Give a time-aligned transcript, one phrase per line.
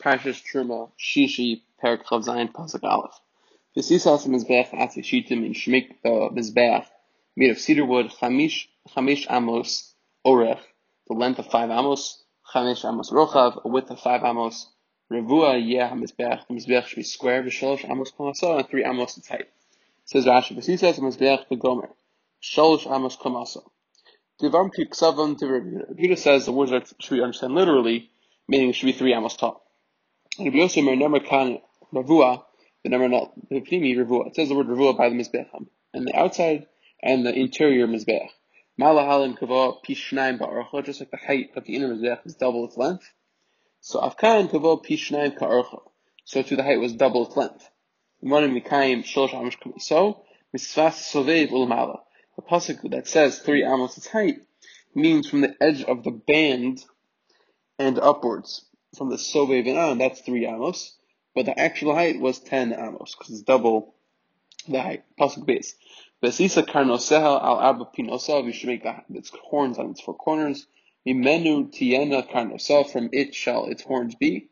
[0.00, 3.20] Parshas Truma, Shishi, Perak Chav Zayin, Pasuk Aleph.
[3.76, 6.86] V'sisas Mizbeach Atzi Shitim in Shmik the uh, Mizbeach,
[7.36, 9.94] made of cedar wood, Chamish, Chamish Amos,
[10.26, 10.60] Orech,
[11.08, 12.22] the length of five Amos,
[12.52, 14.66] Chamish Amos Rochav, a width of five Amos,
[15.12, 19.28] Revua Yeh HaMizbeach, the Mizbeach should be square, V'shalosh Amos Kamasa, and three Amos its
[19.28, 19.48] height.
[20.04, 21.90] Says Rashi, V'sisas Mizbeach the Gomer,
[22.42, 23.62] Shalosh Amos Kamasa.
[24.40, 28.10] Divam Ki Ksavam Divar Peter says the words are, should be understood literally,
[28.48, 29.62] meaning it should be three amos tall.
[30.38, 31.58] And Rabbi Yosef Nemer Kan
[31.92, 32.44] Ravua,
[32.82, 34.28] the number not the Pnimi Ravua.
[34.28, 35.66] It says the word Ravua by the Mizbecham.
[35.92, 36.66] And the outside
[37.02, 38.28] and the interior Mizbech.
[38.80, 42.76] Malahalim Kava Pishnaim Ba'archa, just like the height of the inner Mizbech is double its
[42.76, 43.10] length.
[43.80, 45.80] So Afkan Kava Pishnaim Ka'archa.
[46.24, 47.68] So to the height was double its length.
[48.22, 48.28] So,
[50.54, 52.00] Misvas Sovev Ulmala.
[52.36, 54.36] The pasuk that says three amos its height
[54.94, 56.84] means from the edge of the band
[57.78, 60.96] and upwards from the Sovev and that's three amos.
[61.34, 63.94] But the actual height was 10 amos, because it's double
[64.68, 65.04] the height.
[65.18, 65.76] Pasuk base.
[66.22, 70.66] Besisa karnosehel al arba pinosel, you should make the, its horns on its four corners.
[71.06, 74.48] Mimenu tiena karnosel, from it shall its horns be.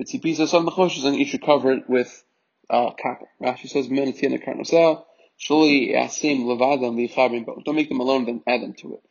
[0.00, 2.24] Betzipisa some nechoshes, and you should cover it with
[2.70, 3.28] uh, copper.
[3.40, 5.04] Rashi says, Mimenu tiena karnosel,
[5.38, 7.60] shuli yasim levadam lichabrim bo.
[7.62, 9.02] Don't make them alone, then add them to it.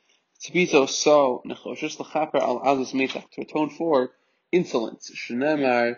[0.44, 4.12] Tzipito so nechoshes l'chaper al azus metach, to atone for
[4.52, 5.12] insolence.
[5.30, 5.98] Nechusha,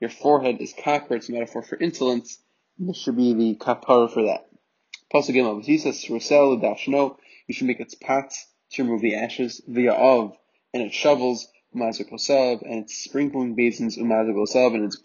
[0.00, 2.38] your forehead is copper, it's a metaphor for insolence,
[2.78, 4.46] and this should be the kapara for that.
[5.12, 9.60] Pasuk Gimel, he says, Rusel dashno, you should make its pots to remove the ashes,
[9.66, 10.36] via of,
[10.72, 14.98] and its shovels, umazer kosav, and its sprinkling basins, umazer kosav, and its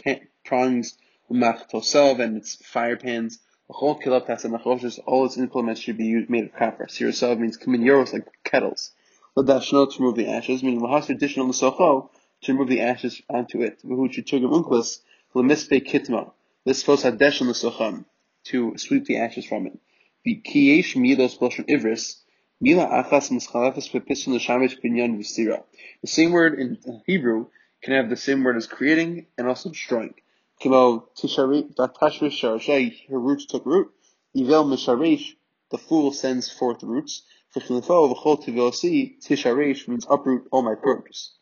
[0.46, 0.98] prongs,
[1.32, 6.86] umach tosav, and its fire pans, all its implements should be made of copper.
[6.86, 8.92] Sirasav means kaminyoros, like kettles.
[9.36, 13.82] Ladashno to remove the ashes, meaning lahas additional l'socho to remove the ashes onto it.
[13.84, 15.00] V'hu chitugim unklis
[15.34, 16.32] lemispe kitma.
[16.66, 18.06] This supposed hadeshin l'socham
[18.46, 19.80] to sweep the ashes from it.
[20.24, 22.22] The kiyesh milos b'lashon ivris
[22.62, 25.64] mila achas mischalefes pepisun l'shamish binyan v'sira.
[26.02, 26.78] The same word in
[27.08, 27.48] Hebrew
[27.82, 30.14] can have the same word as creating and also destroying.
[30.60, 33.92] Kimo tishari batashrish sharashai, her roots took root.
[34.38, 35.34] Ivel misharish,
[35.72, 37.24] the fool sends forth roots.
[37.56, 41.36] V'chilifo v'chol tivosi tisharesh means uproot all my produce.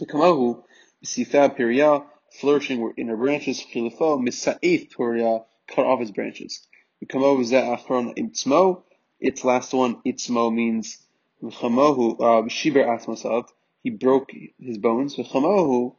[0.00, 0.64] V'kamahu
[1.04, 2.06] b'sifa pirya
[2.40, 3.60] flourishing in her branches.
[3.60, 6.66] V'chilifo misa'if pirya cut off his branches.
[7.02, 8.82] V'kamahu zeh achron itzmo.
[9.20, 10.96] Its last one itzmo means
[11.42, 13.46] v'chamahu uh, shiber atmasav.
[13.82, 15.16] He broke his bones.
[15.16, 15.96] V'chamahu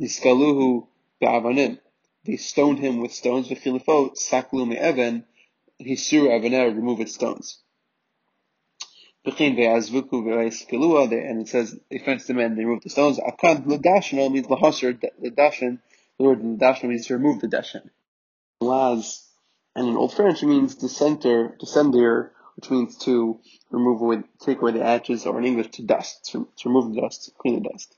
[0.00, 0.86] niskaluhu
[1.20, 1.78] ba'avanim.
[2.24, 3.48] They stoned him with stones.
[3.50, 5.24] V'chilifo saklu me'even.
[5.76, 7.58] He sur avaner remove its stones
[9.38, 13.18] and it says they fenced them in, they removed the stones.
[13.18, 15.78] Akad ledashna means lahasr ledashin.
[16.18, 17.90] The word ledashna means to remove the dashin.
[18.60, 19.26] Laz,
[19.76, 23.38] and in Old French it means descender, descender, which means to
[23.70, 27.00] remove away, take away the ashes, or in English to dust, to, to remove the
[27.00, 27.94] dust, to clean the dust.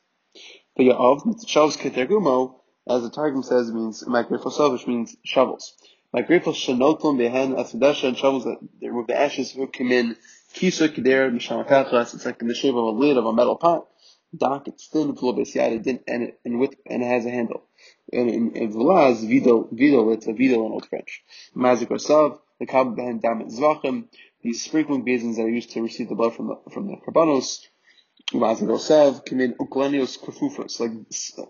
[0.76, 2.56] But Ya'av, shavs ketergumo,
[2.88, 5.74] as the Targum says, means makrifosov, which means shovels.
[6.14, 10.16] Makrifos shanotum behen asadasha, and shovels that they remove the ashes, who come in
[10.52, 13.86] Kisa Keder Mishamakachas, it's like in the shape of a lid of a metal pot.
[14.36, 17.62] Dock, it's thin, of and and with and it has a handle.
[18.12, 21.24] And in, in V'laz, vidal, vidal, it's a vidal in Old French.
[21.56, 24.06] Mazik Sav, the Kab Ben Damet Zvachim,
[24.42, 27.66] these sprinkling basins that are used to receive the blood from the from the Karbanos.
[28.32, 30.92] Mazik Sav, in Uklenios Kafufos, like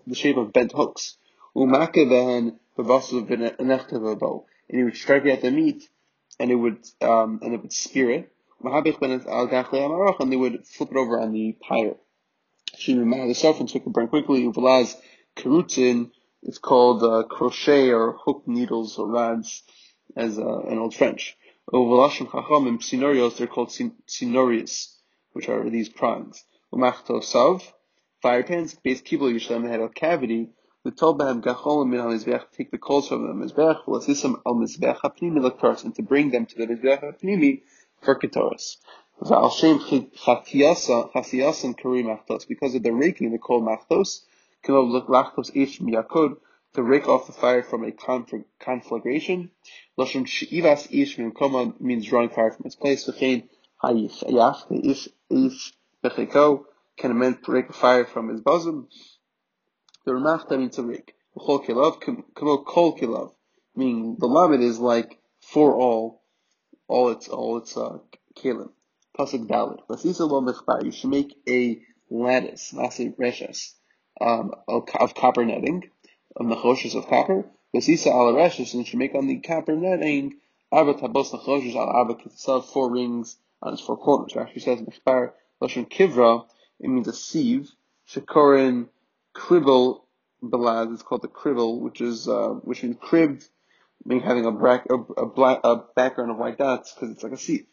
[0.07, 1.17] the shape of bent hooks.
[1.55, 5.87] Umake Behen, Bavasu Venechtevabo, and he would strike it at the meat,
[6.39, 8.31] and it would um and it would spear it
[8.63, 11.95] and they would flip it over on the pyre.
[12.77, 13.33] She Mah the
[13.67, 14.43] took could burn quickly.
[14.43, 14.95] Uvalaz
[15.35, 16.11] karutzin,
[16.43, 19.63] it's called uh, crochet or hook needles or rods,
[20.15, 21.37] as uh, in Old French.
[21.71, 24.95] Uvalashim chachamim sinorios, they're called sinorius,
[25.33, 26.43] which are these prongs.
[26.73, 27.73] Umachto sav,
[28.21, 30.49] fire pans, base kibble yishlem, had a cavity.
[30.83, 34.55] The told them gachol min al mizbeach, take the coals from the mizbeach, v'lasisam al
[34.55, 37.61] laktaras, and to bring them to the mizbeach hapnimi,
[38.01, 38.77] for Ketoris.
[39.19, 39.63] Because
[42.75, 44.21] of the raking, they call machtos.
[46.73, 47.91] To rake off the fire from a
[48.59, 49.51] conflagration.
[51.79, 53.09] Means drawing fire from its place.
[56.97, 58.87] Can a man rake a fire from his bosom.
[60.05, 61.13] The ramachta means to rake.
[63.75, 66.20] Meaning the lamed is like for all
[66.91, 67.97] all its all its uh,
[68.37, 68.69] kalim.
[69.17, 70.83] Pasuk Dalit.
[70.83, 73.73] You should make a lattice, nasi reshas,
[74.19, 75.89] um, of, copper netting,
[76.35, 77.45] of nechoshes of copper,
[77.75, 80.35] Vesisa al reshes, and you should make on the copper netting,
[80.71, 84.35] Abba tabos nechoshes al Abba itself four rings on its four corners.
[84.35, 86.45] Actually says Mechbar Lashon Kivra,
[86.79, 87.69] it means a sieve.
[88.09, 88.87] Shekorin
[89.35, 90.01] kribble
[90.43, 93.47] belaz, it's called the kribble, which is uh, which means cribbed,
[94.05, 97.33] meaning having a, black, a, a, black, a background of white dots because it's like
[97.33, 97.65] a sieve.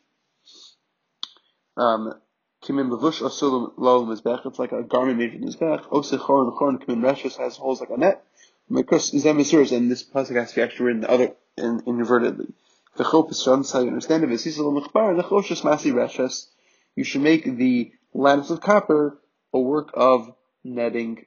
[1.77, 2.15] Um,
[2.63, 4.45] Kimin levush asul lo mizbech.
[4.47, 5.87] It's like a garment made from mizbech.
[5.93, 8.25] Ose choron choron kimin reshes has holes like a net.
[8.71, 12.53] Because is that and this pasuk has to be actually written the other in, invertedly.
[12.97, 14.31] The chop is shown so you understand it.
[14.31, 15.17] This is a mechbar.
[15.17, 16.49] The choshes masi reshes.
[16.97, 19.19] You should make the lamps of copper
[19.55, 20.35] a work of
[20.65, 21.27] netting.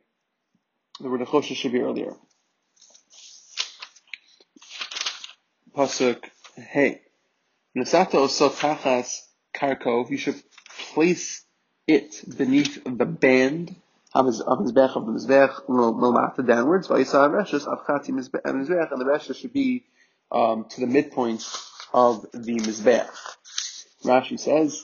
[1.00, 2.14] The word choshes should be earlier.
[5.76, 7.02] Pasuk hey.
[7.78, 9.22] Nasata osot tachas
[9.56, 10.10] karkov.
[10.10, 10.42] You should
[10.94, 11.46] place
[11.88, 13.74] it beneath the band
[14.14, 16.90] of his of bech of the mizbech lomata downwards.
[16.90, 19.86] Vayisa reshes avchati mizbech, and the reshes should be
[20.30, 21.42] um, to the midpoint
[21.94, 23.10] of the mizbech.
[24.04, 24.84] Rashi says,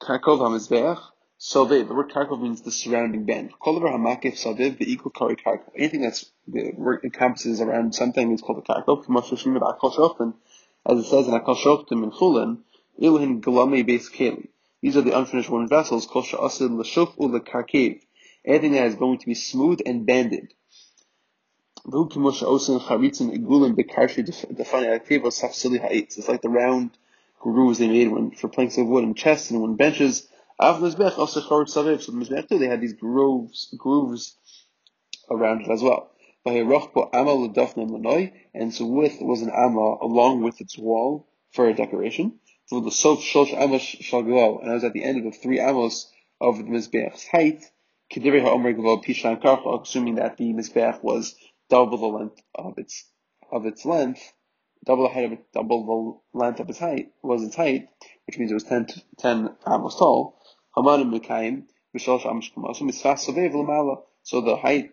[0.00, 1.00] "Karkov hamizbech."
[1.40, 3.52] Soviv, the word karkov means the surrounding band.
[3.60, 5.70] Kolavar hamakif the equal kari karkov.
[5.76, 10.34] Anything that's the word encompasses around something is called a karkov.
[10.84, 12.58] As it says in Akal Shoftim in Chulin,
[13.00, 14.48] Ilhin Galami Beis Keli.
[14.80, 18.00] These are the unfinished wooden vessels, Kosha Asid Lashuf Ula Karkev.
[18.44, 20.54] Anything that is going to be smooth and banded.
[21.84, 21.94] It's
[26.28, 26.90] like the round
[27.40, 30.26] grooves they made when, for planks of wood and chests and wooden benches.
[30.60, 34.36] So the Mizbech too, they had these grooves, grooves
[35.30, 36.10] around it as well.
[36.44, 36.68] And
[38.74, 43.20] so with was an amma along with its wall for a decoration So the sof
[43.20, 46.10] shosh amos shalgalo, and I was at the end of the three amos
[46.40, 47.64] of the mizbeach's height.
[48.10, 48.42] Assuming
[50.16, 51.36] that the mizbeach was
[51.70, 53.04] double the length of its
[53.50, 54.32] of its length,
[54.84, 57.88] double the height of it, double the length of its height was its height,
[58.26, 58.88] which means it was 10,
[59.18, 60.38] 10 amos tall.
[60.76, 64.02] Hamanim mekayim v'shalosh amos kamasim misfas sovev l'mala.
[64.22, 64.92] So the height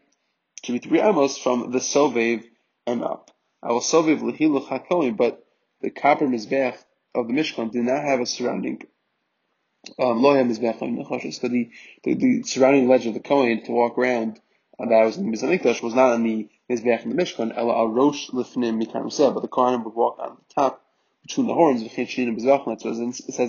[0.64, 2.44] should be three amos from the sovev
[2.88, 3.32] and up.
[3.62, 5.46] I will sovev lehiluch hakolim, but
[5.82, 6.78] the copper mizbeach
[7.14, 8.82] of the Mishkan did not have a surrounding
[10.00, 11.70] um, so the,
[12.04, 14.40] the, the surrounding ledge of the Kohen to walk around
[14.80, 17.78] uh, that was in the Mizrach was not on the Mizbech in the Mishkan, ela
[17.78, 20.82] al rosh lifnim mikam but the Kohen would walk on the top
[21.22, 23.00] between the horns, that's what it says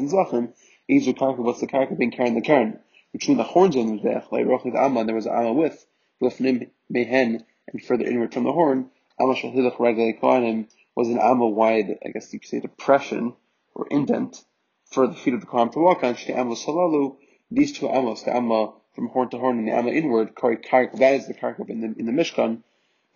[0.01, 0.53] in Zvachim,
[0.89, 2.79] Ezer karka, what's the karka being carried in the karen?
[3.13, 5.87] Between the horns of the Mizbech, like Rochit Amma, there was an Amma with,
[6.23, 8.91] lifnim mehen, and further inward from the horn,
[9.21, 13.35] Amma shahilach regularly Kohanim was an Amma wide, I guess you could say, depression,
[13.75, 14.45] or indent
[14.87, 16.15] for the feet of the Kohen to walk on.
[16.15, 17.17] Shte amos halalu,
[17.51, 21.27] these two amos, the amma from horn to horn and the amma inward, that is
[21.27, 22.63] the karkov in the, in the Mishkan,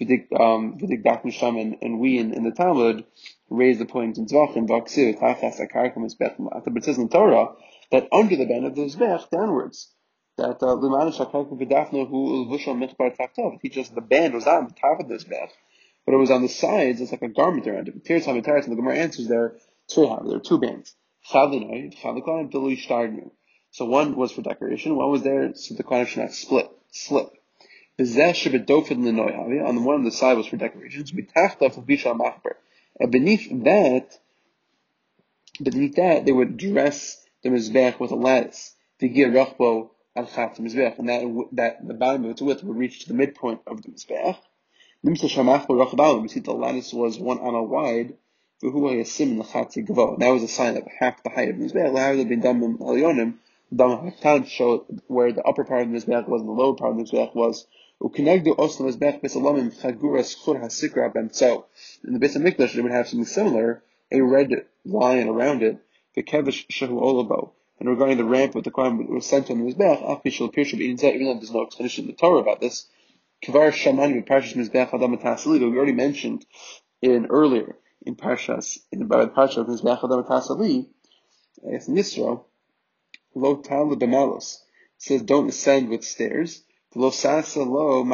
[0.00, 1.04] Vidik, um, Vidik
[1.42, 3.04] and, and we in, in the Talmud
[3.50, 7.54] raise the point in Zvachim, Vaksiv, Tachas, Akarkom, Mizbech, But it says in the Torah
[7.90, 9.92] that under the band of the Mizbech, downwards,
[10.38, 14.74] that uh, Limanish Akarkom Vidafno Hu Ulvushal Michbar Tachtov, teaches the band was on the
[14.74, 15.50] top of the Mizbech,
[16.06, 18.04] but it was on the sides, it's like a garment around it.
[18.04, 19.56] Tears Hamitaris, and the Gemara answers there,
[19.94, 20.94] there are two bands.
[23.72, 27.32] So one was for decoration, one was there so the kohen should not split, slip.
[27.98, 31.12] On the one on the side was for decorations.
[33.00, 34.18] And beneath that,
[35.60, 38.76] beneath that, they would dress the mizbech with a lattice.
[39.00, 42.76] To get rachbo al chat mizbech, and that that the bottom of its width would
[42.76, 44.36] reach to the midpoint of the mizbech.
[45.02, 48.18] We see the lattice was one amma wide,
[48.62, 51.98] that was a sign of half the height of the Mizbeach.
[51.98, 53.38] How would been done in Elyonim?
[53.74, 56.90] Dam Haktan showed where the upper part of the mizbech was and the lower part
[56.92, 57.66] of the mizbech was.
[58.02, 58.30] In the
[62.18, 65.76] Beis Hamikdash, they would have something similar, a red line around it,
[66.14, 67.50] the kevish shehu olabo.
[67.78, 71.14] And regarding the ramp of the Kohen was sent on the appear should be inside,
[71.14, 72.86] even though there's no explanation in the Torah about this.
[73.44, 75.18] Kvar shamani b'parshas Mizbeach adam
[75.70, 76.46] we already mentioned
[77.02, 77.76] in earlier
[78.06, 80.86] in Parshas, in the Parsha of Mizbeach Adam Tasali,
[81.66, 82.44] I guess in Yisro,
[83.34, 83.94] Lo Tal
[84.96, 86.62] says don't ascend with stairs.
[86.92, 88.08] Don't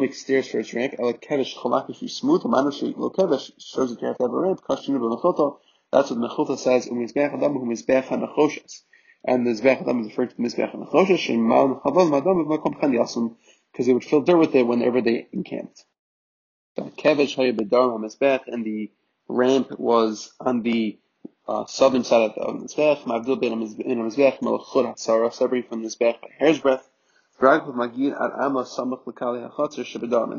[0.00, 0.94] make stairs for its ramp.
[0.98, 2.42] El Kevish Cholakish smooth.
[2.42, 4.60] Manoshi Lo Kevish shows that you have to have a ramp.
[4.68, 5.00] That's what
[6.18, 6.86] Mechota says.
[6.86, 8.82] Umizbeach Adam Mizbeach HaNachoshes.
[9.24, 11.24] And the Mizbeach Adam is referred to the Mizbeach HaNachoshes.
[13.72, 15.86] Because they would fill dirt with it whenever they encamped.
[16.78, 18.92] Kevish Hayabedar Mizbech, and the
[19.28, 20.98] ramp was on the
[21.46, 23.04] uh, southern side of the Mizbech.
[23.04, 26.86] Mavdil ben Mizbech, Malachur Hatzara, separated from Mizbech by hair's breadth.
[27.40, 28.16] In the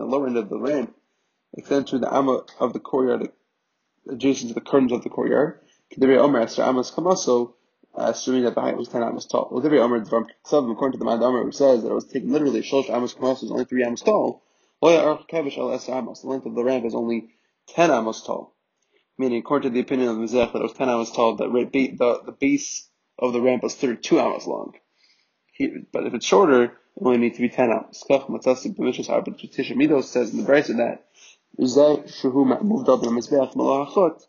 [0.06, 0.96] lower end of the ramp,
[1.54, 3.32] extend to the amma of the courtyard,
[4.10, 5.62] adjacent to the curtains of the courtyard.
[7.96, 9.48] Uh, assuming that the height was ten amos tall.
[9.48, 13.46] According to the Mad Omer, who says that it was taken literally Shlosh Amos Kamaso
[13.46, 14.44] is only three amos tall.
[14.82, 17.30] The length of the ramp is only
[17.68, 18.54] ten amos tall.
[19.18, 21.50] Meaning, according to the opinion of the Mizrach, that it was ten amos tall, that
[21.72, 22.88] the, the base
[23.18, 24.74] of the ramp was 32 amos long.
[25.92, 28.04] But if it's shorter, only need to be 10 amos.
[28.10, 31.06] Kach Tisha Midos says in the Brisa that
[32.90, 34.26] up in Malachot.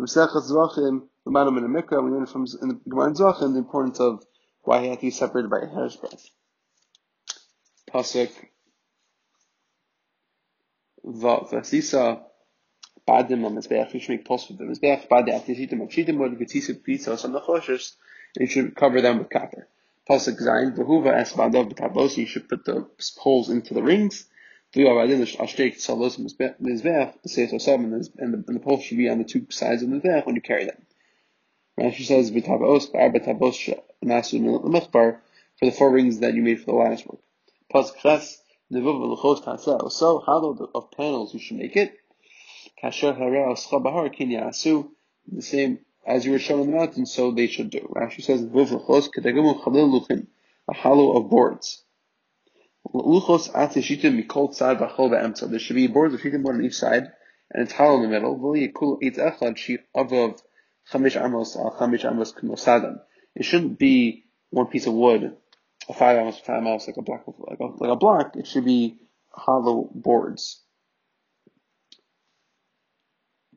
[0.00, 4.24] Zvachim, in the Mikra, we learn from in the Gemara Zvachim the importance of
[4.62, 6.30] why he had to be separated by a hair's breadth.
[7.92, 8.30] Pasuk
[11.04, 12.22] Vasisa
[13.06, 17.34] Badim you should make posts with the Mizbeach, Badi Atishitim, Akshitim, Mod Gatisip, Pizza, some
[17.34, 17.94] of the Choshes,
[18.36, 19.66] and you should cover them with copper.
[20.10, 22.84] Pasuk Zayin, Behuva Es Badav B'Tabos, you should put the
[23.16, 24.26] poles into the rings.
[24.74, 25.64] And the,
[28.18, 30.64] and the poles should be on the two sides of the Mizbeach when you carry
[30.64, 30.84] them.
[31.78, 35.20] Rashi says B'Tabos, B'Ar B'Tabos, Nasu L'Mechbar,
[35.56, 37.20] for the four rings that you made for the lattice work.
[37.72, 41.96] Pasuk Ches, Nevuv V'Luchos Kaseh, so hollow of panels you should make it.
[42.82, 44.88] Kasher Hareh Oscha Bahar Kin Yasu,
[45.30, 45.78] the same
[46.10, 47.80] as you were shown on the mountain, so they should do.
[47.94, 48.42] Rashi says,
[50.68, 51.82] a hollow of boards.
[52.92, 55.48] Luchos atishitim mikol tzad v'achol ba'emtza.
[55.48, 57.12] There should be boards of shitim board on each side,
[57.50, 58.36] and it's hollow in the middle.
[58.38, 60.42] V'li eitz echad sheet above
[60.90, 63.00] chamish amos al chamish amos k'mosadam.
[63.36, 65.36] It shouldn't be one piece of wood,
[65.88, 68.36] a five amos, five amos, like a block, like a, like a block.
[68.36, 68.98] It should be
[69.30, 70.60] hollow boards.